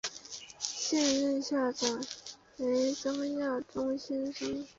[0.57, 2.03] 现任校长
[2.57, 4.65] 为张耀忠先生。